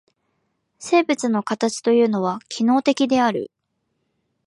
[0.79, 3.51] 生物の形というのは機能的である。